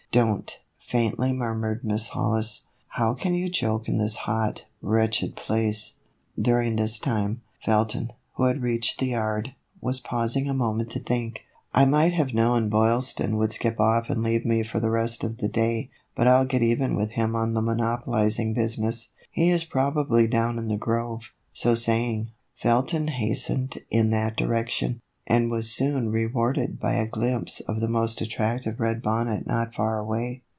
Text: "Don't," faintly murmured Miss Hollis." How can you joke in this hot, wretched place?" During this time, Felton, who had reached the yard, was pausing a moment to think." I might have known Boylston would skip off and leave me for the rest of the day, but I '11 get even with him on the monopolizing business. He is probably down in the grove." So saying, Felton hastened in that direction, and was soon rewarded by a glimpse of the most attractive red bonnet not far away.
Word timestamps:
"Don't," 0.11 0.59
faintly 0.77 1.31
murmured 1.31 1.85
Miss 1.85 2.09
Hollis." 2.09 2.67
How 2.97 3.13
can 3.13 3.33
you 3.33 3.47
joke 3.47 3.87
in 3.87 3.97
this 3.97 4.17
hot, 4.17 4.65
wretched 4.81 5.37
place?" 5.37 5.93
During 6.47 6.75
this 6.75 6.99
time, 6.99 7.43
Felton, 7.61 8.11
who 8.33 8.43
had 8.43 8.61
reached 8.61 8.99
the 8.99 9.05
yard, 9.05 9.53
was 9.79 10.01
pausing 10.01 10.49
a 10.49 10.53
moment 10.53 10.89
to 10.89 10.99
think." 10.99 11.43
I 11.73 11.85
might 11.85 12.11
have 12.11 12.33
known 12.33 12.67
Boylston 12.67 13.37
would 13.37 13.53
skip 13.53 13.79
off 13.79 14.09
and 14.09 14.21
leave 14.21 14.43
me 14.43 14.63
for 14.63 14.81
the 14.81 14.91
rest 14.91 15.23
of 15.23 15.37
the 15.37 15.47
day, 15.47 15.89
but 16.13 16.27
I 16.27 16.31
'11 16.31 16.47
get 16.47 16.61
even 16.61 16.97
with 16.97 17.11
him 17.11 17.33
on 17.33 17.53
the 17.53 17.61
monopolizing 17.61 18.53
business. 18.53 19.11
He 19.31 19.49
is 19.49 19.63
probably 19.63 20.27
down 20.27 20.59
in 20.59 20.67
the 20.67 20.75
grove." 20.75 21.31
So 21.53 21.73
saying, 21.73 22.31
Felton 22.55 23.07
hastened 23.07 23.77
in 23.89 24.09
that 24.09 24.35
direction, 24.35 24.99
and 25.27 25.49
was 25.51 25.71
soon 25.71 26.09
rewarded 26.11 26.77
by 26.79 26.93
a 26.93 27.07
glimpse 27.07 27.61
of 27.61 27.79
the 27.79 27.87
most 27.87 28.19
attractive 28.21 28.79
red 28.81 29.01
bonnet 29.01 29.45
not 29.47 29.73
far 29.73 29.97
away. 29.99 30.41